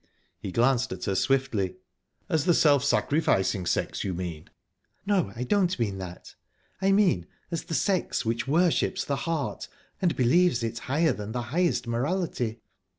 [0.39, 1.75] He glanced at her swiftly.
[2.27, 4.49] "As the self sacrificing sex, you mean?"
[5.05, 6.33] "No, I don't mean that.
[6.81, 9.67] I mean, as the sex which worships the heart,
[10.01, 12.61] and believes it higher than the highest morality."